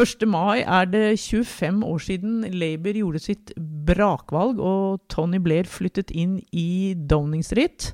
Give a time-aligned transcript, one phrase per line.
[0.00, 0.22] 1.
[0.24, 3.50] mai er det 25 år siden Labour gjorde sitt
[3.84, 7.90] brakvalg og Tony Blair flyttet inn i Downing Street.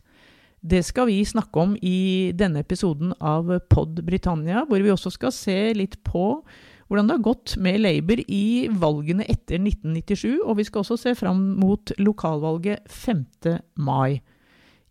[0.62, 5.34] Det skal vi snakke om i denne episoden av Pod Britannia, hvor vi også skal
[5.34, 6.28] se litt på
[6.86, 11.14] hvordan det har gått med Labour i valgene etter 1997, og vi skal også se
[11.18, 13.24] fram mot lokalvalget 5.
[13.82, 14.20] mai.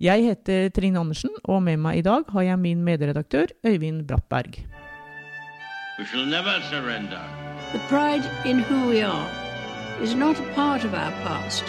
[0.04, 4.66] Jeg heter Trine Andersen, og med meg i dag har jeg min medredaktør Øyvind Brattberg.
[5.98, 7.22] We shall never surrender.
[7.72, 9.30] The pride in who we are
[10.02, 11.64] is not a part of our past.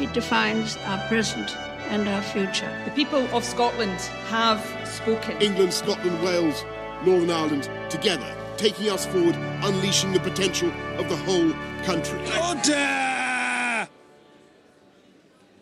[0.00, 1.56] It defines our present
[1.90, 2.70] and our future.
[2.84, 5.40] The people of Scotland have spoken.
[5.40, 6.64] England, Scotland, Wales,
[7.06, 11.52] Northern Ireland together, taking us forward, unleashing the potential of the whole
[11.86, 12.18] country.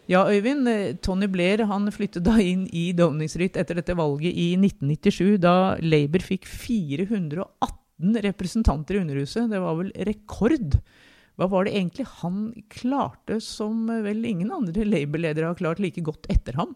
[0.07, 0.69] Ja, Øyvind.
[0.69, 5.37] eh, Tony Blair han flyttet da inn i Downing Street etter dette valget i 1997,
[5.39, 9.51] da Labour fikk 418 representanter i Underhuset.
[9.51, 10.81] Det var vel rekord.
[11.41, 16.03] Hva var det egentlig han klarte som eh, vel ingen andre Labour-ledere har klart like
[16.05, 16.75] godt etter ham?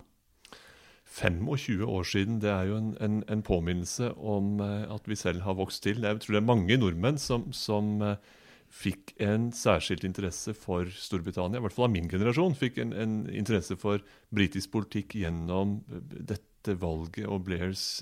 [1.14, 5.44] 25 år siden, det er jo en, en, en påminnelse om eh, at vi selv
[5.44, 6.00] har vokst til.
[6.00, 8.16] Jeg tror det er mange nordmenn som, som eh,
[8.72, 13.20] fikk en særskilt interesse for Storbritannia, i hvert fall av min generasjon, fikk en, en
[13.36, 14.00] interesse for
[14.34, 18.00] britisk politikk gjennom dette valget og Blairs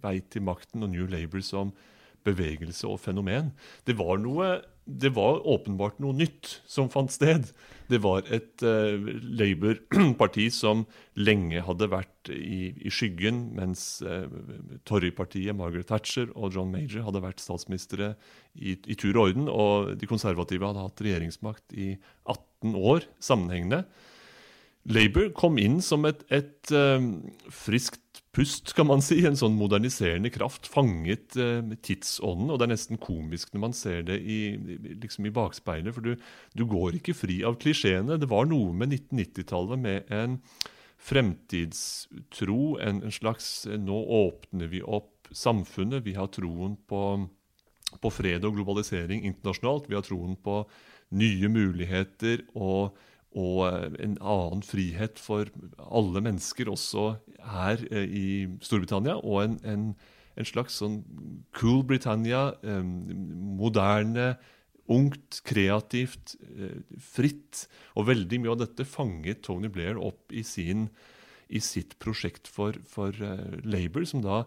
[0.00, 1.76] vei til makten og New Labour som
[2.28, 3.52] bevegelse og fenomen.
[3.88, 7.50] Det var, noe, det var åpenbart noe nytt som fant sted.
[7.88, 8.96] Det var et uh,
[9.40, 10.84] Labour-parti som
[11.16, 14.28] lenge hadde vært i, i skyggen, mens uh,
[14.88, 18.12] Tory-partiet, Margaret Thatcher og John Major hadde vært statsministre
[18.54, 21.94] i, i tur og orden, og de konservative hadde hatt regjeringsmakt i
[22.28, 23.84] 18 år sammenhengende.
[24.88, 27.00] Labour kom inn som et, et uh,
[27.52, 29.20] friskt pust, kan man si.
[29.26, 30.68] En sånn moderniserende kraft.
[30.70, 32.50] Fanget eh, tidsånden.
[32.52, 34.40] Og det er nesten komisk når man ser det i,
[35.02, 38.20] liksom i bakspeilet, for du, du går ikke fri av klisjeene.
[38.20, 40.38] Det var noe med 1990-tallet med en
[40.98, 46.06] fremtidstro, en, en slags eh, Nå åpner vi opp samfunnet.
[46.06, 47.02] Vi har troen på,
[48.02, 49.90] på fred og globalisering internasjonalt.
[49.90, 50.62] Vi har troen på
[51.18, 52.98] nye muligheter og
[53.36, 57.18] og eh, en annen frihet for alle mennesker, også
[57.54, 58.28] her eh, i
[58.64, 59.18] Storbritannia.
[59.22, 59.88] Og en, en,
[60.38, 61.02] en slags sånn
[61.58, 64.36] cool Britannia, moderne,
[64.88, 67.66] ungt, kreativt, eh, fritt.
[67.96, 70.88] Og veldig mye av dette fanget Tony Blair opp i, sin,
[71.48, 74.44] i sitt prosjekt for, for eh, Labour, som da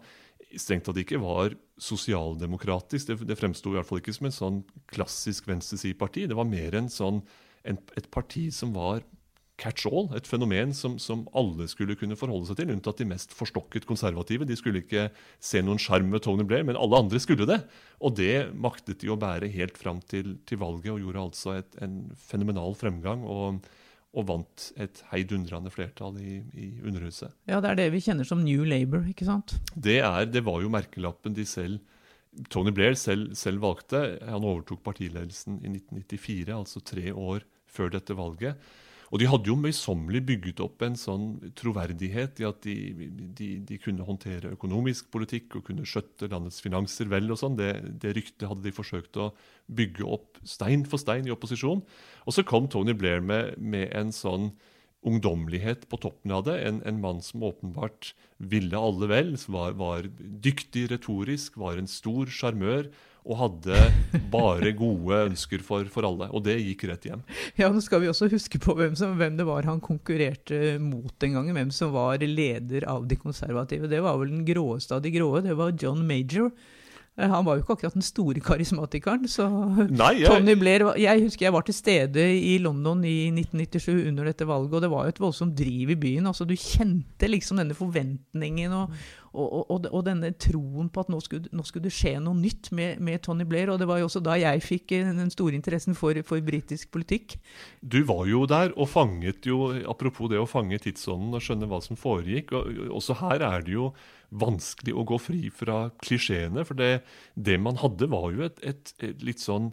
[0.59, 3.07] strengt tatt ikke var sosialdemokratisk.
[3.07, 4.59] Det, det fremsto i hvert fall ikke som en sånn
[4.91, 6.28] klassisk venstresideparti.
[6.28, 7.22] Det var mer en sånn
[7.68, 9.06] en, et parti som var
[9.62, 13.36] catch all, et fenomen som, som, alle skulle kunne forholde seg til, unntatt de mest
[13.38, 14.48] forstokket konservative.
[14.50, 15.10] De skulle ikke
[15.44, 17.62] se noen sjarm med Tony Blair, men alle andre skulle det.
[18.02, 21.78] Og det maktet de å bære helt fram til, til valget, og gjorde altså et,
[21.86, 23.24] en fenomenal fremgang.
[23.28, 23.62] og
[24.12, 27.32] og vant et heidundrende flertall i, i Underhuset.
[27.48, 29.54] Ja, det er det vi kjenner som New Labour, ikke sant?
[29.72, 31.80] Det, er, det var jo merkelappen de selv
[32.52, 34.02] Tony Blair selv, selv, valgte.
[34.24, 38.72] Han overtok partiledelsen i 1994, altså tre år før dette valget.
[39.12, 41.26] Og de hadde jo møysommelig bygget opp en sånn
[41.60, 42.76] troverdighet i at de,
[43.36, 47.58] de, de, kunne håndtere økonomisk politikk og kunne skjøtte landets finanser vel og sånn.
[47.60, 49.34] Det, det, ryktet hadde de forsøkt å
[49.68, 51.84] bygge opp stein for stein i opposisjon.
[52.24, 54.54] Og så kom Tony Blair med, med en sånn
[55.08, 56.62] ungdommelighet på toppen av det.
[56.64, 62.32] En, en mann som åpenbart ville alle vel, var, var dyktig retorisk, var en stor
[62.32, 62.88] sjarmør
[63.22, 63.78] og hadde
[64.34, 66.30] bare gode ønsker for, for, alle.
[66.34, 67.24] Og det gikk rett hjem.
[67.59, 71.14] Ja, Nå skal vi også huske på hvem, som, hvem, det var han konkurrerte mot
[71.22, 71.58] den gangen.
[71.58, 73.90] Hvem som var leder av de konservative.
[73.92, 75.44] Det var vel den gråeste av de gråe.
[75.46, 76.50] Det var John Major.
[77.20, 79.28] Eh, han var jo ikke akkurat den store karismatikeren.
[79.30, 79.48] så
[79.92, 80.30] Nei, jeg...
[80.30, 84.78] Tony Blair, jeg husker jeg var til stede i London i 1997 under dette valget,
[84.78, 86.30] og det var jo et voldsomt driv i byen.
[86.31, 88.96] altså Du kjente liksom denne forventningen og,
[89.31, 92.68] og, og, og, denne troen på at nå skulle, nå skulle det skje noe nytt
[92.75, 93.72] med, med, Tony Blair.
[93.72, 97.38] Og det var jo også da jeg fikk den store interessen for, for britisk politikk.
[97.80, 101.80] Du var jo der og fanget jo, apropos det å fange tidsånden og skjønne hva
[101.83, 102.51] som foregikk.
[102.57, 103.94] og Også her er det jo
[104.31, 106.68] vanskelig å gå fri fra klisjeene.
[106.68, 106.92] For det,
[107.39, 109.72] det man hadde, var jo et, et, et litt sånn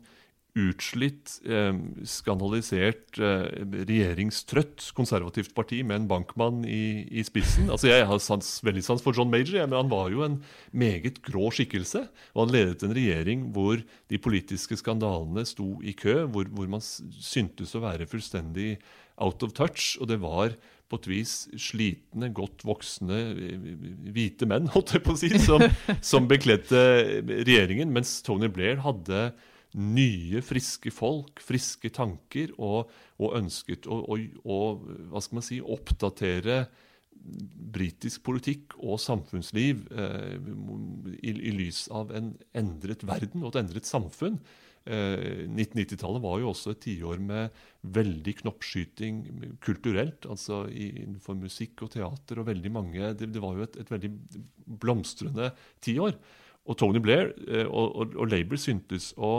[0.59, 1.73] utslitt, eh,
[2.09, 3.47] skandalisert, eh,
[3.89, 7.71] regjeringstrøtt konservativt parti med en bankmann i, i spissen.
[7.71, 10.41] Altså Jeg har sans, veldig sans for John Major, men han var jo en
[10.73, 12.07] meget grå skikkelse.
[12.35, 16.83] Og han ledet en regjering hvor de politiske skandalene sto i kø, hvor, hvor man
[16.83, 18.77] syntes å være fullstendig
[19.19, 19.97] out of touch.
[20.01, 20.57] Og det var
[20.89, 23.69] på et vis slitne, godt voksne eh,
[24.15, 25.65] hvite menn holdt jeg på å si, som,
[26.01, 26.81] som bekledte
[27.29, 29.29] regjeringen, mens Tony Blair hadde
[29.77, 33.99] nye, friske folk, friske tanker, og, og ønsket å,
[35.11, 36.63] hva skal man si, oppdatere
[37.19, 40.39] britisk politikk og samfunnsliv eh,
[41.19, 44.39] i, i lys av en endret verden og et endret samfunn.
[44.89, 47.63] Eh, 1990-tallet var jo også et tiår med
[47.99, 49.23] veldig knoppskyting
[49.65, 53.93] kulturelt, altså innenfor musikk og teater og veldig mange Det, det var jo et, et
[53.93, 54.13] veldig
[54.81, 55.53] blomstrende
[55.85, 56.17] tiår.
[56.69, 59.33] Og Tony Blair eh, og, og, og Labour syntes å,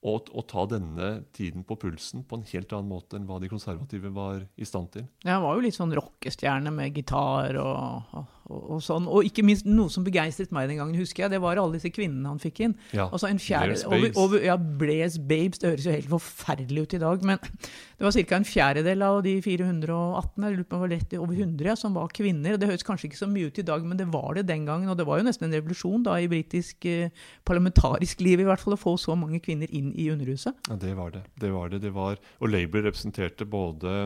[0.00, 3.50] å, å ta denne tiden på pulsen på en helt annen måte enn hva de
[3.52, 5.06] konservative var i stand til.
[5.24, 8.16] Ja, han var jo litt sånn rockestjerne med gitar og,
[8.50, 9.06] og, og sånn.
[9.10, 11.92] Og ikke minst noe som begeistret meg den gangen, husker jeg, det var alle disse
[11.94, 12.76] kvinnene han fikk inn.
[12.96, 16.96] Ja, Altså en fjerde, over, over, ja, Blaze Babes, det høres jo helt forferdelig ut
[16.96, 17.40] i dag, men
[17.98, 18.40] det var ca.
[18.40, 21.96] en fjerdedel av de 418, jeg lurer på om det var rett over 100, som
[21.98, 22.58] var kvinner.
[22.60, 24.90] Det høres kanskje ikke så mye ut i dag, men det var det den gangen.
[24.90, 27.14] Og det var jo nesten en revolusjon da i britisk eh,
[27.48, 30.56] parlamentarisk liv, i hvert fall, å få så mange kvinner inn i Underhuset.
[30.70, 31.24] Ja, det var det.
[31.40, 31.82] det, var det.
[31.84, 33.96] det var, og Labour representerte både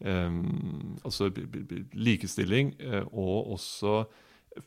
[0.00, 4.04] altså b- b- likestilling eh, og også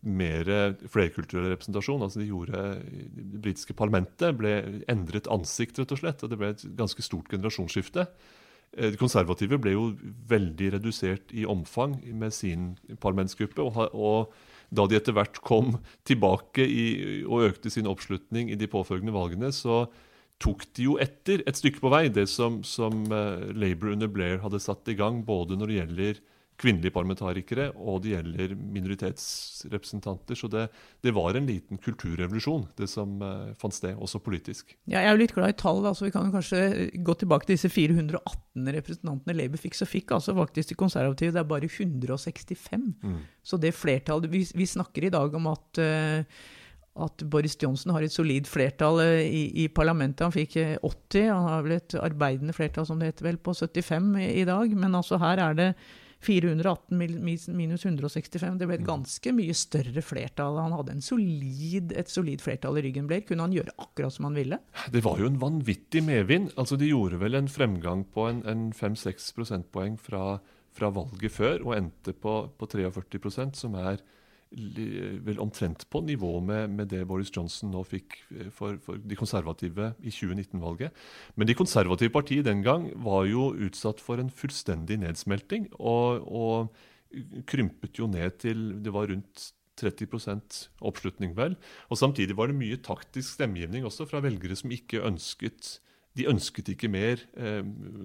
[0.08, 0.48] mer
[0.88, 2.02] flerkulturell representasjon.
[2.02, 2.62] altså de gjorde,
[3.16, 6.24] Det britiske parlamentet ble endret ansikt, rett og slett.
[6.24, 8.08] og Det ble et ganske stort generasjonsskifte.
[8.78, 9.98] Eh, De konservative ble jo
[10.30, 13.60] veldig redusert i omfang med sin parlamentsgruppe.
[13.60, 14.34] og, og
[14.74, 19.52] da de etter hvert kom tilbake i, og økte sin oppslutning i de påfølgende valgene,
[19.54, 19.88] så
[20.44, 24.42] tok de jo etter et stykke på vei det som, som eh, Labour under Blair
[24.44, 26.24] hadde satt i gang, både når det gjelder
[26.60, 30.38] kvinnelige parlamentarikere og det gjelder minoritetsrepresentanter.
[30.38, 30.68] Så det,
[31.04, 34.76] det var en liten kulturrevolusjon, det som eh, fant sted, også politisk.
[34.86, 37.50] Ja, jeg er jo litt glad i tall, så vi kan jo kanskje gå tilbake
[37.50, 39.80] til disse 418 representantene Labour fikk.
[39.80, 42.90] Så fikk altså faktisk de konservative det er bare 165.
[43.44, 46.44] Så det flertallet vi, vi snakker i dag om at eh,
[46.94, 50.26] at Boris Johnson har et solid flertall eh, i, i parlamentet.
[50.28, 53.56] Han fikk eh, 80, han har vel et arbeidende flertall som det heter vel, på
[53.58, 54.76] 75 i, i dag.
[54.78, 55.70] Men altså her er det
[56.24, 56.98] 418
[57.58, 58.60] minus 165.
[58.60, 60.62] Det ble et ganske mye større flertall.
[60.62, 63.10] Han hadde en solid, et solid flertall i ryggen.
[63.10, 63.26] Blair.
[63.28, 64.62] Kunne han gjøre akkurat som han ville?
[64.94, 66.54] Det var jo en vanvittig medvind.
[66.56, 70.38] Altså, De gjorde vel en fremgang på en, en 5-6 prosentpoeng fra,
[70.72, 74.00] fra valget før, og endte på, på 43% som er
[74.54, 79.18] vel omtrent på nivå med, med det Boris Johnson nå fikk eh, for, for de
[79.18, 80.94] konservative i 2019-valget.
[81.36, 87.44] Men de konservative partiet den gang var jo utsatt for en fullstendig nedsmelting, og, og
[87.50, 90.08] krympet jo ned til Det var rundt 30
[90.86, 91.58] oppslutning, vel.
[91.90, 95.80] Og samtidig var det mye taktisk stemmegivning også fra velgere som ikke ønsket
[96.18, 97.64] de ønsket ikke mer eh,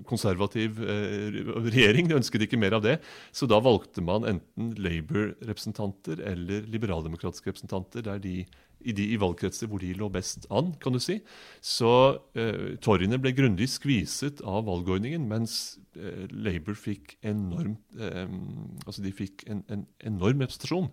[0.09, 2.09] konservativ eh, regjering.
[2.09, 2.97] De ønsket ikke mer av det.
[3.37, 8.41] Så da valgte man enten Labour-representanter eller liberaldemokratiske representanter der de,
[8.81, 11.19] i de i valgkretser hvor de lå best an, kan du si.
[11.61, 11.91] Så
[12.39, 18.25] eh, torgene ble grundig skviset av valgordningen, mens eh, Labour fikk enormt eh,
[18.87, 20.89] Altså de fikk en, en enorm representasjon.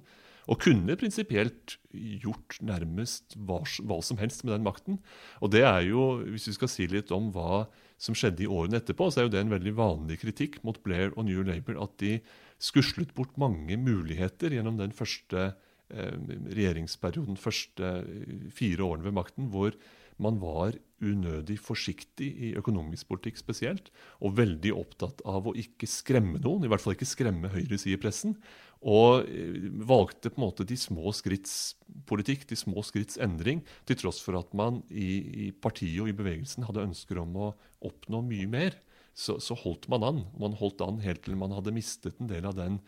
[0.51, 1.77] Og kunne prinsipielt
[2.21, 4.99] gjort nærmest hva, hva som helst med den makten.
[5.41, 7.65] Og det er jo, hvis vi skal si litt om hva
[8.01, 11.13] som skjedde i årene etterpå, så er jo det en veldig vanlig kritikk mot Blair
[11.15, 12.17] og New Labour at de
[12.61, 15.47] skuslet bort mange muligheter gjennom den første
[15.89, 16.17] eh,
[16.51, 19.75] regjeringsperioden, første eh, fire årene ved makten, hvor
[20.21, 23.89] man var unødig forsiktig i økonomisk politikk spesielt,
[24.23, 28.37] og veldig opptatt av å ikke skremme noen, i hvert fall ikke skremme høyresidepressen.
[28.85, 31.75] Og eh, valgte på en måte de små skritts
[32.09, 35.09] politikk, de små skritts endring, til tross for at man i,
[35.47, 37.53] i partiet og i bevegelsen hadde ønsker om å
[37.85, 38.77] oppnå mye mer.
[39.15, 40.21] Så, så holdt man an.
[40.39, 42.81] Man holdt an helt til man hadde mistet en del av den,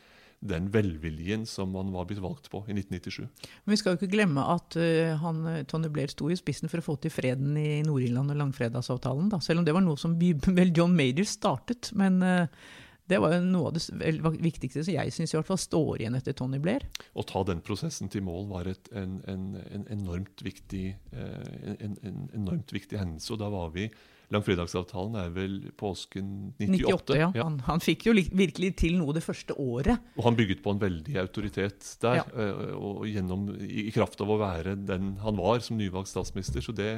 [0.49, 3.21] den velviljen som man var blitt valgt på i 1997.
[3.65, 6.81] Men vi skal jo ikke glemme at uh, han, Tony Blair sto i spissen for
[6.81, 9.31] å få til freden i Nord-Irland og langfredagsavtalen.
[9.33, 9.41] Da.
[9.43, 10.17] Selv om det var noe som
[10.59, 11.91] vel John Major startet.
[11.97, 12.67] Men uh,
[13.07, 16.83] det var jo noe av det viktigste som jeg syns står igjen etter Tony Blair.
[17.15, 22.17] Å ta den prosessen til mål var et, en, en, en, enormt viktig, en, en
[22.35, 23.31] enormt viktig hendelse.
[23.31, 23.87] Og da var vi
[24.33, 26.81] Langfredagsavtalen er vel påsken 98?
[26.83, 27.29] 98, ja.
[27.31, 27.45] ja.
[27.47, 30.03] Han, han fikk jo virkelig til noe det første året.
[30.19, 32.25] Og han bygget på en veldig autoritet der, Ja.
[32.35, 36.63] eh, og gjennom, i, kraft av å være den han var som nyvalgt statsminister.
[36.65, 36.91] Så det,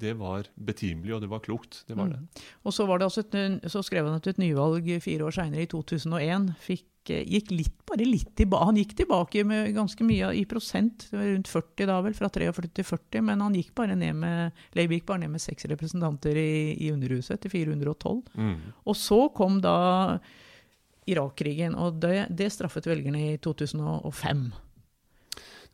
[0.00, 1.82] det var betimelig, og det var klokt.
[1.88, 2.22] Det var det.
[2.64, 5.66] Og så, var det altså et, så skrev han at et nyvalg fire år seinere,
[5.66, 8.68] i 2001, fikk, gikk litt, bare litt tilbake.
[8.68, 12.88] Han gikk tilbake med ganske mye i prosent, rundt 40 da vel, fra 43 til
[12.88, 16.74] 40, men han gikk bare ned med, Labour gikk bare ned med seks representanter i,
[16.86, 18.22] i Underhuset, til 412.
[18.34, 18.56] Mm.
[18.84, 19.76] Og så kom da
[21.06, 24.46] Irak-krigen, og det, det straffet velgerne i 2005.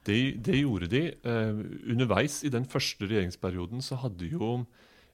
[0.03, 1.03] Det, det gjorde de.
[1.15, 1.61] Eh,
[1.95, 4.57] underveis i den første regjeringsperioden så hadde jo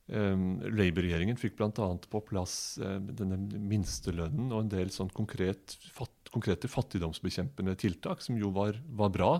[0.08, 1.70] Labour-regjeringen fikk bl.a.
[2.10, 3.38] på plass eh, denne
[3.68, 9.32] minstelønnen og en del sånn konkret, fatt, konkrete fattigdomsbekjempende tiltak, som jo var, var bra.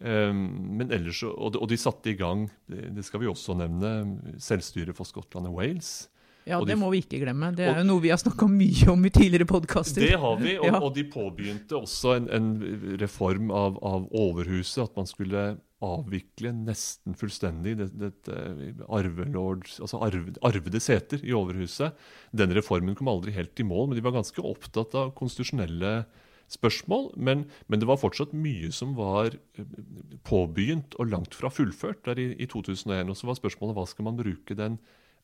[0.00, 3.92] Eh, men ellers, og, de, og de satte i gang, det, skal vi også nevne,
[4.38, 6.08] selvstyret for Skottland og Wales.
[6.48, 7.50] Ja, Og de- det må vi ikke glemme.
[7.54, 10.00] Det og- er jo noe vi har snakka mye om i tidligere podkaster.
[10.00, 10.78] Det har vi, og, Ja.
[10.80, 14.84] og de påbegynte også en, en reform av, av overhuset.
[14.88, 17.98] At man skulle avvikle nesten fullstendig dette
[18.58, 21.94] det, arvelord, altså arv, arvede seter i overhuset.
[22.34, 25.92] Den reformen kom aldri helt i mål, men de var ganske opptatt av konstitusjonelle
[26.50, 27.12] spørsmål.
[27.14, 29.76] Men, men det var fortsatt mye som var eh,
[30.26, 33.12] påbegynt og langt fra fullført der i, i 2001.
[33.12, 34.80] Og så var spørsmålet hva skal man bruke den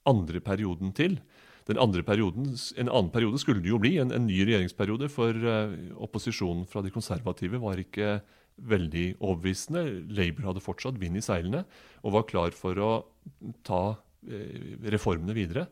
[0.09, 1.19] andre perioden til?
[1.65, 5.09] Den andre perioden, En annen periode skulle det jo bli, en, en ny regjeringsperiode.
[5.11, 8.21] For eh, opposisjonen fra de konservative var ikke
[8.57, 9.85] veldig overbevisende.
[10.15, 11.65] Labour hadde fortsatt vind i seilene
[12.05, 12.93] og var klar for å
[13.67, 13.83] ta
[14.29, 15.67] eh, reformene videre.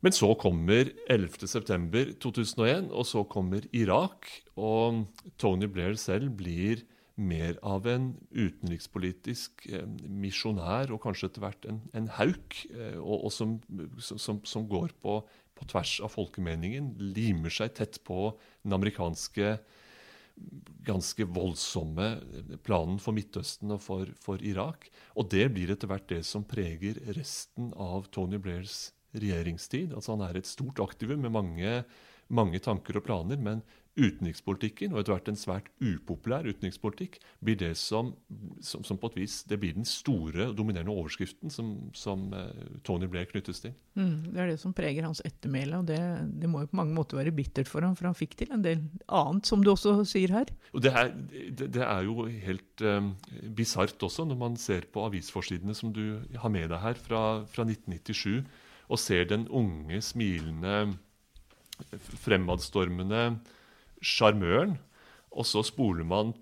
[0.00, 4.30] Men så kommer 11.9.2001, og så kommer Irak.
[4.56, 5.04] Og
[5.40, 6.86] Tony Blair selv blir
[7.20, 13.26] mer av en utenrikspolitisk eh, misjonær, og kanskje etter hvert en, en hauk, eh, og,
[13.28, 13.58] og som,
[14.00, 15.20] som, som går på,
[15.58, 18.32] på tvers av folkemeningen, limer seg tett på
[18.64, 19.58] den amerikanske
[20.86, 22.06] ganske voldsomme
[22.64, 24.88] planen for Midtøsten og for, for Irak.
[25.18, 29.94] Og det blir etter hvert det som preger resten av Tony Blairs regjeringstid.
[29.94, 31.82] Altså Han er et stort aktivum med mange,
[32.28, 33.62] mange tanker og planer, men
[34.00, 38.14] utenrikspolitikken, og etter hvert en svært upopulær utenrikspolitikk, blir det som,
[38.64, 42.78] som, som på et vis det blir den store og dominerende overskriften som, som eh,
[42.86, 43.74] Tony Blair knyttes til.
[43.98, 46.00] Mm, det er det som preger hans ettermæle, og det,
[46.40, 48.64] det må jo på mange måter være bittert for ham, for han fikk til en
[48.64, 50.50] del annet, som du også sier her.
[50.72, 51.12] Og det, er,
[51.60, 53.12] det, det er jo helt um,
[53.56, 57.68] bisart også, når man ser på avisforsidene som du har med deg her fra, fra
[57.68, 58.42] 1997,
[58.90, 60.96] og ser den unge, smilende,
[62.20, 63.40] fremadstormende
[64.00, 64.78] sjarmøren.
[65.30, 66.34] Og så spoler man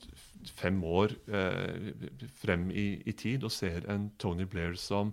[0.57, 1.93] fem år eh,
[2.41, 5.13] frem i, i, tid og ser en Tony Blair som,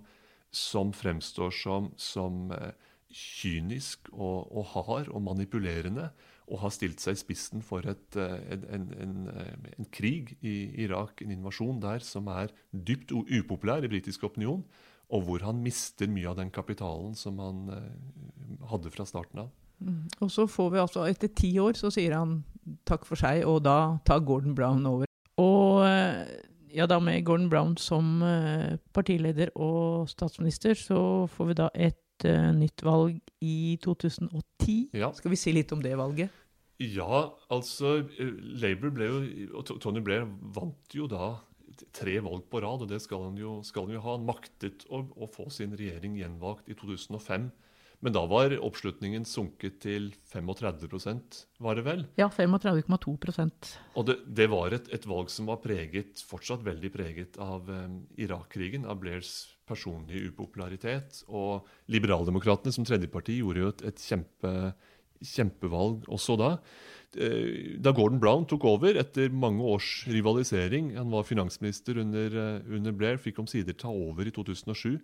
[0.52, 2.72] som fremstår som, som eh,
[3.16, 6.10] kynisk og, og, hard og manipulerende,
[6.46, 9.14] og har stilt seg i spissen for et, en, en, en,
[9.72, 14.62] en, krig i Irak, en invasjon der, som er dypt upopulær i britisk opinion,
[15.10, 19.54] og hvor han mister mye av den kapitalen som han eh, hadde fra starten av.
[19.79, 20.05] Mm.
[20.24, 22.39] Og så får vi altså, etter ti år, så sier han
[22.88, 25.10] takk for seg, og da tar Gordon Brown over.
[25.41, 25.84] Og
[26.75, 28.24] ja, da med Gordon Brown som
[28.96, 34.96] partileder og statsminister, så får vi da et uh, nytt valg i 2010.
[34.96, 35.12] Ja.
[35.15, 36.34] Skal vi si litt om det valget?
[36.79, 38.01] Ja, altså
[38.60, 39.20] Labour ble jo
[39.55, 41.38] Og Tony Blair vant jo da
[41.96, 44.15] tre valg på rad, og det skal han jo, skal han jo ha.
[44.15, 47.50] Han maktet å, å få sin regjering gjenvalgt i 2005.
[48.04, 52.04] Men da var oppslutningen sunket til 35% var det vel?
[52.20, 53.16] Ja, 35,2
[53.96, 58.02] Og det, det var et, et, valg som var preget, fortsatt veldig preget av um,
[58.20, 59.32] Irak-krigen, av Blairs
[59.68, 61.24] personlige upopularitet.
[61.32, 64.52] Og Liberaldemokratene som tredje parti gjorde jo et, et kjempe,
[65.24, 66.52] kjempevalg også da.
[67.16, 72.34] Da Gordon Brown tok over etter mange års rivalisering Han var finansminister under,
[72.68, 74.98] under Blair, fikk omsider ta over i 2007.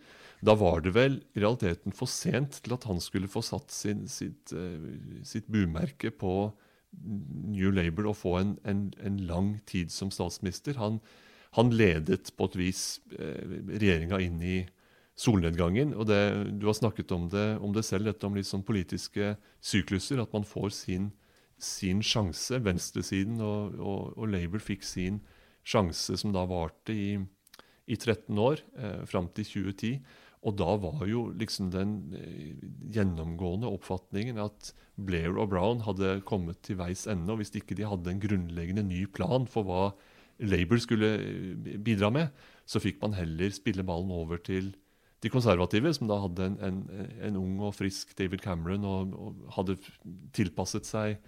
[0.44, 4.04] Da var det vel i realiteten for sent til at han skulle få satt sin,
[4.12, 4.52] sitt,
[5.24, 6.52] sitt bumerke på
[6.92, 10.76] New Labour og få en, en, en lang tid som statsminister.
[10.82, 11.00] Han,
[11.56, 12.84] han ledet på et vis
[13.16, 14.58] regjeringa inn i
[15.22, 15.94] solnedgangen.
[15.94, 16.22] og det,
[16.60, 20.22] Du har snakket om det, om det selv, dette om litt sånn politiske sykluser.
[20.22, 21.12] At man får sin
[21.62, 22.60] sin sjanse.
[22.66, 25.22] Venstresiden og, og, og, Labour fikk sin
[25.68, 27.08] sjanse, som da varte i,
[27.86, 30.02] i 13 år, eh, fram til 2010.
[30.50, 32.64] Og da var jo liksom den eh,
[32.96, 37.30] gjennomgående oppfatningen at Blair og Brown hadde kommet til veis ende.
[37.30, 39.84] Og hvis ikke de hadde en grunnleggende ny plan for hva
[40.42, 41.14] Labour skulle
[41.86, 42.32] bidra med,
[42.66, 44.72] så fikk man heller spille ballen over til,
[45.22, 46.80] de konservative, som da hadde en, en,
[47.28, 49.78] en ung og frisk David Cameron og, og, hadde
[50.34, 51.20] tilpasset seg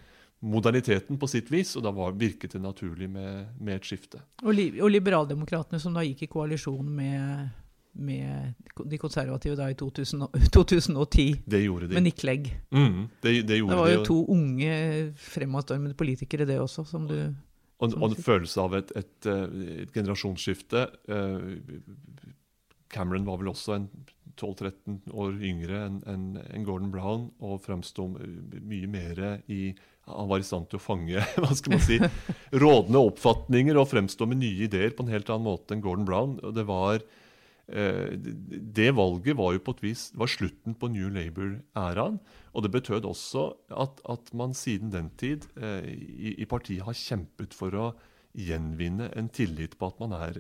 [0.44, 4.20] moderniteten på sitt vis, og da var, virket det naturlig med, med et skifte.
[4.44, 7.54] Og, li, og liberaldemokratene som da gikk i koalisjon med,
[7.96, 11.96] med de konservative da i 2000, 2010, Det gjorde de.
[11.96, 12.52] med Nick Legg.
[12.76, 14.76] Mm, det, det gjorde Det var jo to unge,
[15.32, 17.18] fremadstormende politikere, det også, som du
[17.84, 20.88] Og, og en følelse av et, et, eh, et generasjonsskifte.
[21.12, 22.34] Eh,
[22.94, 23.88] Cameron var vel også en
[24.40, 29.22] 12-13 år yngre enn en, en Gordon Brown og framsto mye mer
[29.52, 29.74] i
[30.10, 32.00] Han var i stand til å fange hva skal man si,
[32.64, 36.40] rådende oppfatninger og fremstå med nye ideer på en helt annen måte enn Gordon Brown.
[36.44, 41.14] Og det var eh, det valget var jo på et vis var slutten på New
[41.14, 42.18] Labour-æraen.
[42.54, 46.98] Og det betød også at, at man siden den tid eh, i, i partiet har
[46.98, 47.94] kjempet for å
[48.34, 50.40] gjenvinne en tillit på at man er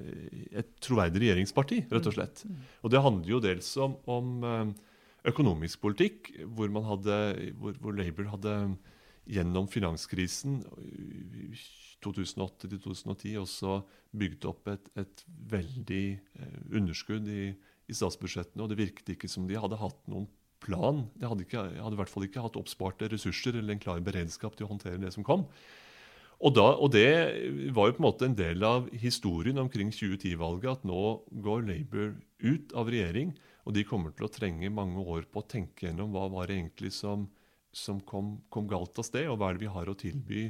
[0.57, 2.41] et troverdig regjeringsparti, rett og slett.
[2.81, 4.73] Og det handler jo dels om, om eh,
[5.29, 7.19] økonomisk politikk, hvor, man hadde,
[7.59, 8.55] hvor, hvor Labour hadde
[9.29, 10.63] gjennom finanskrisen
[12.03, 13.77] 2008-2010 også
[14.19, 19.47] bygd opp et, et veldig eh, underskudd i, i statsbudsjettene, og det virket ikke som
[19.47, 20.27] de hadde hatt noen
[20.63, 21.05] plan.
[21.19, 24.57] De hadde, ikke, hadde i hvert fall ikke hatt oppsparte ressurser eller en klar beredskap
[24.57, 25.47] til å håndtere det som kom.
[26.43, 27.07] Og, da, og det
[27.75, 31.03] var jo på en måte en del av historien omkring 2010-valget, at nå
[31.45, 32.09] går Labour
[32.43, 33.31] ut av regjering,
[33.63, 36.57] og de kommer til å trenge mange år på å tenke gjennom hva var det
[36.57, 37.29] egentlig som,
[37.71, 40.43] som kom, kom galt av sted, og hva er det vi har å tilby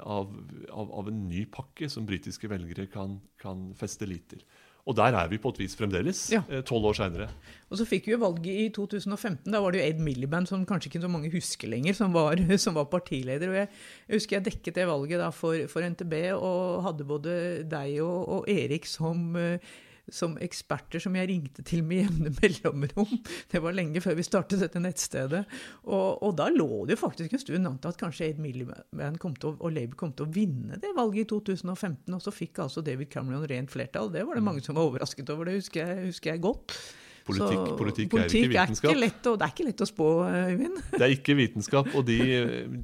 [0.00, 0.28] av,
[0.68, 4.44] av, av en ny pakke som britiske velgere kan, kan feste lit til.
[4.86, 6.40] Og der er vi på et vis fremdeles, Ja.
[6.50, 7.28] eh, tolv år seinere.
[7.70, 9.52] Og så fikk vi jo valget i 2015.
[9.52, 12.34] Da var det jo Ed Miliband, som kanskje ikke så mange husker lenger, som var,
[12.58, 13.48] som var partileder.
[13.48, 13.68] Og jeg,
[14.08, 17.36] jeg husker jeg dekket det valget da for, for NTB, og hadde både
[17.70, 19.58] deg og, og Erik som, eh,
[20.10, 23.12] som eksperter som jeg ringte til med jevne mellomrom.
[23.52, 25.42] Det var lenge før vi startet dette nettstedet.
[25.84, 29.20] Og, og da lå det jo faktisk en stund an til at kanskje Ed Miliband
[29.22, 32.08] kom til å, og Labour kom til å vinne det valget i 2015.
[32.16, 34.10] Og så fikk altså David Cameron rent flertall.
[34.12, 35.48] Det var det mange som var overrasket over.
[35.48, 36.76] Det husker jeg, husker jeg godt.
[37.26, 38.90] Politikk, Så politikk, er ikke vitenskap.
[38.90, 40.78] Er ikke å- det er ikke lett å spå, Øyvind.
[40.98, 41.90] Det er ikke vitenskap.
[41.98, 42.18] Og de,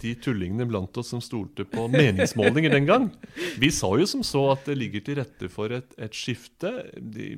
[0.04, 3.08] de tullingene blant oss som stolte på meningsmålinger den gang,
[3.58, 6.70] vi sa jo som så at det ligger til rette for et, et skifte.
[6.98, 7.32] De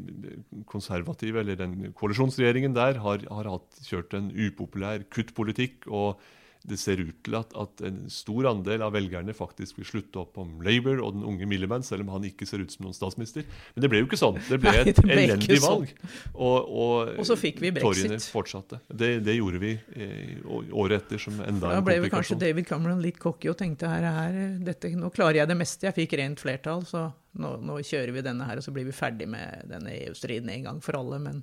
[0.70, 5.88] konservative, eller den koalisjonsregjeringen der, har, har hatt, kjørt en upopulær kuttpolitikk.
[5.88, 6.20] og
[6.62, 10.36] det ser ut til at, at en stor andel av velgerne faktisk vil slutte opp
[10.42, 13.46] om Labour og den unge Miliband, selv om han ikke ser ut som noen statsminister.
[13.74, 14.36] Men det ble jo ikke sånn.
[14.44, 15.86] Det ble Nei, et ble elendig sånn.
[15.86, 15.94] valg.
[16.34, 18.04] Og, og, Og så fikk vi brexit.
[18.10, 18.80] Torgene fortsatte.
[18.92, 22.36] Det, det gjorde vi eh, året etter som enda Da ble vel kanskje.
[22.40, 25.88] David Cameron litt cocky og tenkte her, her, dette, nå klarer jeg det meste.
[25.88, 27.08] Jeg fikk rent flertall, så
[27.40, 30.68] nå, nå kjører vi denne her, og så blir vi ferdig med denne EU-striden en
[30.68, 31.22] gang for alle.
[31.24, 31.40] Men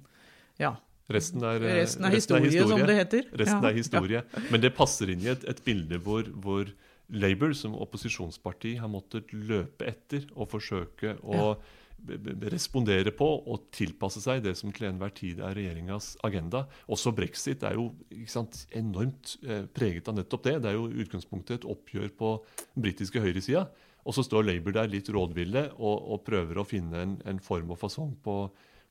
[0.61, 0.75] ja.
[1.09, 3.29] Resten er, eh, Resten er historie, som det heter.
[3.39, 4.23] Resten Ja, er historie.
[4.51, 6.67] Men det passer inn i et, et bilde hvor, hvor
[7.09, 11.53] Labour som opposisjonsparti har måttet løpe etter og forsøke å
[11.97, 16.65] b- respondere på og tilpasse seg det som til enhver tid er regjeringas agenda.
[16.91, 20.57] Også brexit er jo ikke sant, enormt eh, preget av nettopp det.
[20.65, 22.33] Det er jo i utgangspunktet et oppgjør på
[22.75, 23.69] den britiske høyresida.
[24.07, 27.71] Og så står Labour der litt rådville og, og prøver å finne en, en form
[27.71, 28.37] og fasong på,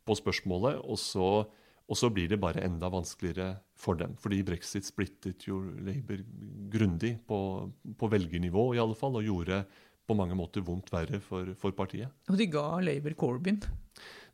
[0.09, 0.81] på spørsmålet.
[0.85, 1.29] Og så,
[1.87, 4.17] og så blir det bare enda vanskeligere for dem.
[4.19, 6.25] Fordi brexit splittet jo Labour
[6.73, 7.39] grundig på,
[7.99, 9.61] på velgernivå i alle fall, og gjorde
[10.07, 12.11] på mange måter vondt verre for, for partiet.
[12.31, 13.61] Og de ga Labour Corbyn.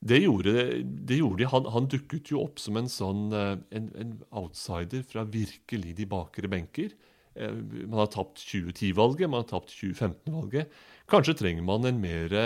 [0.02, 1.48] Det gjorde, det gjorde de.
[1.52, 4.12] Han, han dukket jo opp som en sånn eh, en, en
[4.42, 6.96] outsider fra virkelig de bakre benker.
[7.36, 7.54] Eh,
[7.86, 10.72] Man har tapt 2010-valget, man har tapt 2015-valget.
[11.12, 12.36] Kanskje trenger man en mer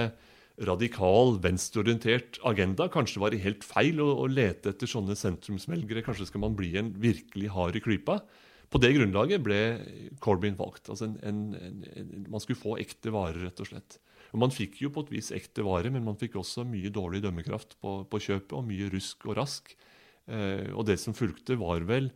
[0.65, 2.89] radikal, venstreorientert agenda.
[2.93, 6.05] Kanskje var det helt feil å, å lete etter sånne sentrumsvelgere.
[6.07, 8.21] Kanskje skal man bli en virkelig hard i klypa.
[8.73, 9.61] På det grunnlaget ble
[10.23, 10.89] Corbyn valgt.
[10.91, 13.99] Altså en, en, en, man skulle få ekte varer, rett og slett.
[14.33, 17.23] Og Man fikk jo på et vis ekte varer, men man fikk også mye dårlig
[17.25, 19.77] dømmekraft på, på kjøpet, og mye rusk og rask.
[20.27, 22.11] Eh, og det som fulgte, var vel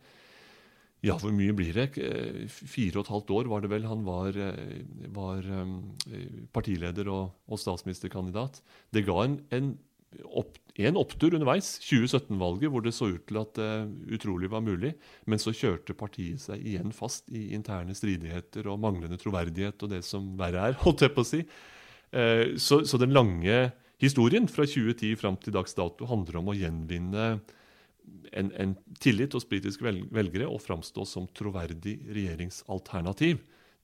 [1.01, 1.87] ja, hvor mye blir det?
[1.97, 7.09] Eh, Fire og et halvt år var det vel han var, eh, var eh, partileder
[7.09, 8.59] og, og statsministerkandidat.
[8.93, 9.71] Det ga en, en,
[10.29, 13.71] opp, en opptur underveis, 2017-valget, hvor det så ut til at det
[14.13, 14.93] utrolig var mulig.
[15.25, 20.03] Men så kjørte partiet seg igjen fast i interne stridigheter og manglende troverdighet og det
[20.05, 21.41] som verre er, holdt jeg på å si.
[22.59, 23.69] Så, så den lange
[24.03, 27.27] historien fra 2010 fram til dags dato handler om å gjenvinne
[28.31, 33.41] en, en tillit hos britiske velgere og framstå som troverdig regjeringsalternativ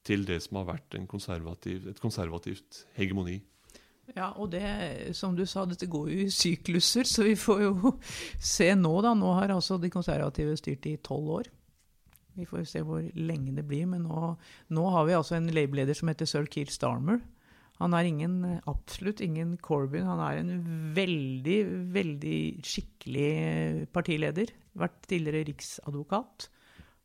[0.08, 3.42] til det som har vært konservativ, et konservativt hegemoni.
[4.16, 4.64] Ja, og det,
[5.18, 7.94] som du sa, dette går jo i sykluser, så vi får jo
[8.40, 9.12] se nå, da.
[9.18, 11.50] Nå har altså de konservative styrt i tolv år.
[12.38, 14.30] Vi får se hvor lenge det blir, men nå,
[14.72, 17.20] nå har vi altså en labeleder som heter Sir Keir Starmer.
[17.78, 18.38] Han er ingen,
[18.70, 20.08] absolutt ingen Corbyn.
[20.10, 20.54] Han er en
[20.96, 21.58] veldig,
[21.94, 24.54] veldig skikkelig partileder.
[24.78, 26.50] Vært tidligere riksadvokat.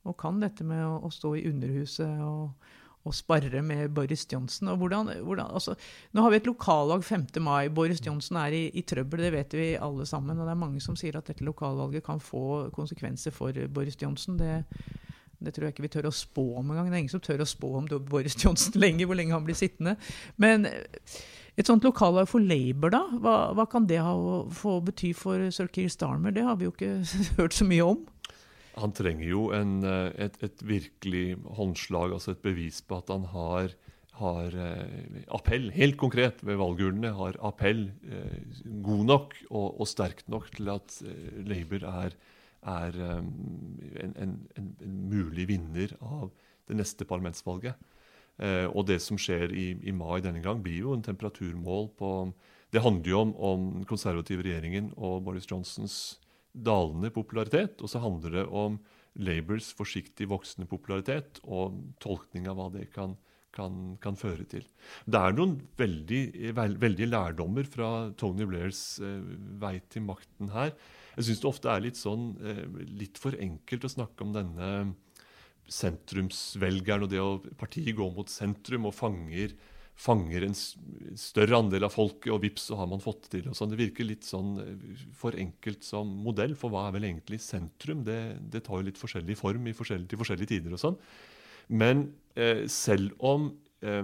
[0.08, 2.54] Og kan dette med å, å stå i Underhuset og
[3.02, 4.70] og sparre med Boris Johnson.
[4.72, 5.74] Og hvordan, hvordan, altså,
[6.14, 7.26] nå har vi et lokalvalg 5.
[7.42, 7.68] mai.
[7.68, 10.38] Boris Johnson er i, i, trøbbel, det vet vi alle sammen.
[10.38, 14.38] Og det er mange som sier at dette lokalvalget kan få konsekvenser for Boris Johnson.
[14.38, 14.62] Det,
[15.44, 16.90] det tror jeg ikke vi tør å spå om engang.
[16.90, 19.58] Det er ingen som tør å spå om Boris Johnson lenger, hvor lenge han blir
[19.58, 19.96] sittende.
[20.40, 20.68] Men
[21.60, 24.14] et sånt lokallag for Labour, da, hva, hva kan det ha,
[24.56, 26.32] få bety for Sir Keir Starmer?
[26.32, 26.94] Det har vi jo ikke
[27.40, 28.02] hørt så mye om.
[28.80, 33.26] Han trenger jo en, eh, et, et, virkelig håndslag, altså et bevis på at han
[33.28, 33.74] har,
[34.16, 38.38] har eh, appell, helt konkret ved valgurnene, har appell eh,
[38.86, 42.16] god nok og, og sterk nok til at eh, Labour er,
[42.62, 43.28] er um,
[43.98, 44.72] en, en, en,
[45.10, 46.30] mulig vinner av
[46.70, 47.78] det neste parlamentsvalget.
[48.42, 52.10] Eh, og det som skjer i, i, mai denne gang, blir jo en temperaturmål på
[52.72, 56.18] Det handler jo om, om den konservative regjeringen og Boris Johnsons
[56.52, 58.78] dalende popularitet, og så handler det om
[59.20, 63.12] Labours forsiktig voksende popularitet og tolkning av hva det kan,
[63.52, 64.64] kan, kan føre til.
[65.04, 66.22] Det er noen veldig,
[66.56, 69.20] veldig lærdommer fra Tony Blairs eh,
[69.60, 70.72] vei til makten her.
[71.16, 72.64] Jeg syns det ofte er litt, sånn, eh,
[73.02, 74.70] litt for enkelt å snakke om denne
[75.72, 79.54] sentrumsvelgeren og det å partiet går mot sentrum og fanger
[79.98, 83.50] fanger en større andel av folket, og vips, så har man fått det til.
[83.50, 83.72] og sånn.
[83.72, 88.02] Det virker litt sånn eh, for enkelt som modell, for hva er vel egentlig sentrum?
[88.06, 88.18] Det,
[88.52, 90.98] det tar jo litt forskjellig form i forskjellige, til forskjellige tider og sånn.
[91.82, 93.50] Men eh, selv om
[93.84, 94.02] eh,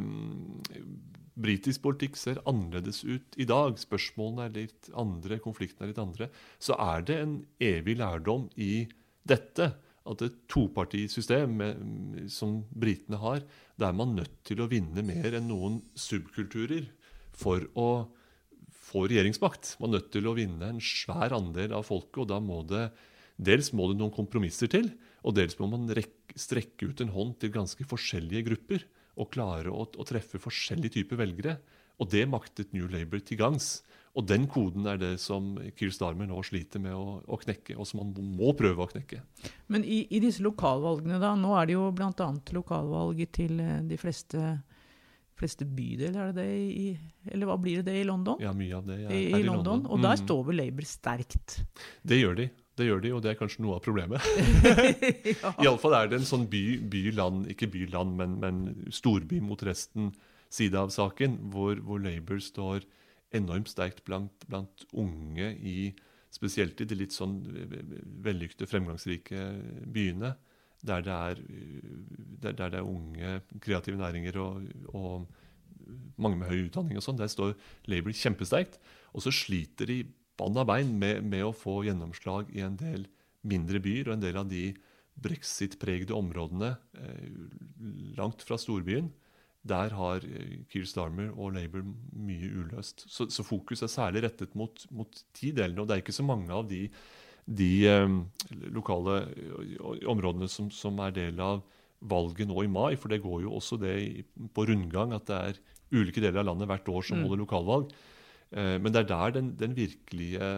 [1.38, 6.30] britisk politikk ser annerledes ut i dag, spørsmålene er litt andre, konfliktene er litt andre,
[6.62, 8.88] så er det en evig lærdom i
[9.28, 9.72] dette
[10.08, 11.58] at et topartisystem
[12.32, 13.42] som britene har,
[13.76, 16.88] da er man nødt til å vinne mer enn noen subkulturer
[17.36, 17.90] for å
[18.88, 19.76] få regjeringsmakt.
[19.82, 22.88] Man er nødt til å vinne en svær andel av folket, og da må det
[23.38, 24.88] dels må det noen kompromisser til,
[25.22, 28.86] og dels må man rekke, strekke ut en hånd til ganske forskjellige grupper
[29.18, 31.58] og klare å, å treffe forskjellige typer velgere.
[31.98, 33.80] Og det maktet New Labour til gangs.
[34.18, 37.86] Og den koden er det som Keir Starmer nå sliter med å, å, knekke, og
[37.86, 39.20] som han må prøve å knekke.
[39.70, 42.30] Men i, i disse lokalvalgene, da, nå er det jo bl.a.
[42.56, 44.56] lokalvalg til eh, de fleste,
[45.38, 46.88] fleste bydeler, er det det i,
[47.30, 48.40] eller hva blir det det i London?
[48.42, 49.86] Ja, mye av det er, I, i, i London.
[49.86, 50.24] Og der mm.
[50.24, 51.60] står vel Labour sterkt?
[52.02, 52.50] Det gjør de.
[52.78, 54.24] Det gjør de, og det er kanskje noe av problemet.
[55.42, 55.52] ja.
[55.64, 58.60] Iallfall er det en sånn by-land, by ikke by-land, men, men,
[58.94, 60.12] storby mot resten
[60.54, 62.86] side av saken, hvor, hvor Labour står
[63.36, 65.92] enormt sterkt blant, blant, unge i
[66.32, 67.40] spesielt i de litt sånn
[68.24, 69.48] vellykkede, fremgangsrike
[69.88, 70.34] byene.
[70.86, 71.40] Der det, er,
[72.38, 77.18] der, der det er, unge, kreative næringer og, og mange med høy utdanning og sånn.
[77.18, 77.56] Der står
[77.90, 78.78] Labour kjempesterkt.
[79.16, 80.02] Og så sliter de
[80.38, 83.06] bann av bein med, med, å få gjennomslag i en del
[83.48, 84.66] mindre byer og en del av de
[85.18, 87.30] brexit-pregede områdene eh,
[88.18, 89.10] langt fra storbyen
[89.68, 91.84] der har eh, Keir Starmer og Labour
[92.16, 93.04] mye uløst.
[93.10, 95.82] Så, så fokus er særlig rettet mot, mot, de delene.
[95.82, 96.84] Og det er ikke så mange av de,
[97.44, 98.20] de um,
[98.76, 101.64] lokale eh, områdene som, som, er del av
[101.98, 102.92] valget nå i mai.
[103.00, 103.96] For det går jo også det
[104.54, 105.60] på rundgang at det er
[105.94, 107.26] ulike deler av landet hvert år som mm.
[107.26, 107.92] holder lokalvalg.
[108.54, 110.52] Uh, men det er der den, den virkelige,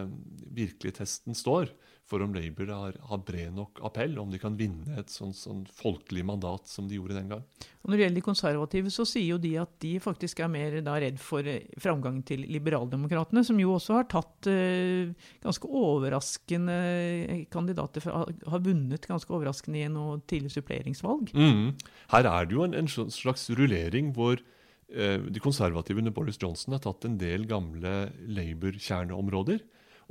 [0.55, 1.73] virkelige testen står
[2.11, 5.63] for om Labour har, har, bred nok appell, om de kan vinne et sånn, sånn,
[5.71, 7.43] folkelig mandat som de gjorde den gang.
[7.81, 10.77] Og Når det gjelder de konservative, så sier jo de at de faktisk er mer
[10.83, 15.11] da, redd for framgang framgangen til liberaldemokratene, som jo også har tatt eh,
[15.43, 16.77] ganske overraskende
[17.53, 21.31] kandidater, for, har vunnet ganske overraskende i noe tidlig suppleringsvalg.
[21.35, 21.75] Mm.
[22.15, 24.41] Her er det jo en, en slags rullering hvor
[24.91, 29.61] de konservative under Boris Johnson har tatt en del gamle Labour-kjerneområder.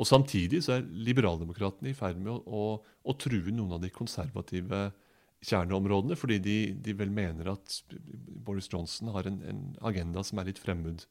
[0.00, 3.90] Og Samtidig så er liberaldemokratene i ferd med å, å, å, true noen av de
[3.92, 4.86] konservative
[5.44, 7.76] kjerneområdene, fordi de, de vel mener at
[8.44, 11.04] Boris Johnson har en, en agenda som er litt fremmed,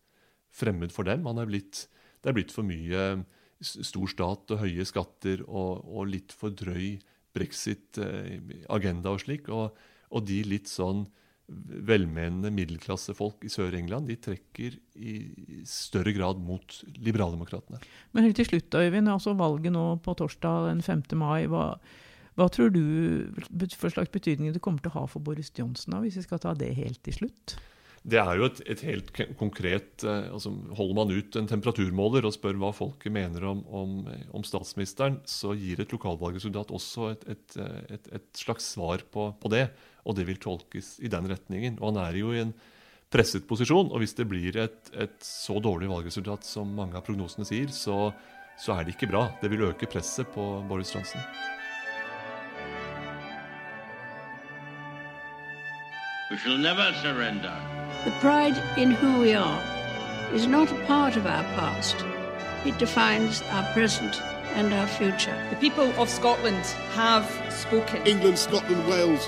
[0.53, 1.27] fremmed for dem.
[1.29, 1.85] Er blitt,
[2.21, 3.23] det er blitt for mye
[3.61, 6.97] stor stat og høye skatter og, og litt for drøy
[7.35, 9.49] brexit-agenda og slik.
[9.53, 9.77] Og,
[10.09, 11.05] og de litt sånn
[11.89, 15.15] velmenende middelklassefolk i Sør-England de trekker i
[15.67, 17.81] større grad mot liberaldemokratene.
[18.13, 21.03] Men helt til slutt, Øyvind, altså valget nå på torsdag den 5.
[21.17, 21.47] mai.
[21.49, 21.73] Hva,
[22.37, 22.83] hva tror du
[23.79, 26.43] for slags betydning det kommer til å ha for Boris Johnson, da, hvis vi skal
[26.43, 27.59] ta det helt til slutt?
[28.07, 29.09] det er jo et, et helt
[29.39, 33.95] konkret eh, altså Holder man ut en temperaturmåler og spør hva folket mener om, om,
[34.35, 39.29] om statsministeren, så gir et lokalvalgresultat også et, et, eh, et, et slags svar på,
[39.41, 39.67] på det.
[40.05, 41.79] Og det vil tolkes i den retningen.
[41.79, 42.53] Og han er jo i en
[43.11, 43.91] presset posisjon.
[43.91, 48.09] Og hvis det blir et, et så dårlig valgresultat som mange av prognosene sier, så,
[48.59, 49.27] så er det ikke bra.
[49.41, 51.23] Det vil øke presset på Boris Johnson.
[56.29, 57.55] We shall never surrender.
[58.05, 59.61] The pride in who we are
[60.31, 62.05] is not a part of our past.
[62.65, 64.21] It defines our present
[64.53, 65.35] and our future.
[65.49, 68.05] The people of Scotland have spoken.
[68.05, 69.27] England, Scotland, Wales,